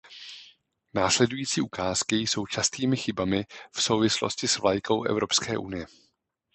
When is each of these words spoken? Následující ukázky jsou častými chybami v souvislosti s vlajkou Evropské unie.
Následující 0.93 1.61
ukázky 1.61 2.15
jsou 2.15 2.45
častými 2.47 2.97
chybami 2.97 3.45
v 3.71 3.81
souvislosti 3.83 4.47
s 4.47 4.57
vlajkou 4.57 5.03
Evropské 5.03 5.57
unie. 5.57 5.85